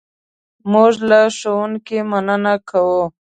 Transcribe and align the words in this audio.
موږ 0.71 0.93
له 1.09 1.19
ښوونکي 1.37 1.99
مننه 2.11 2.53
کوو. 2.69 3.03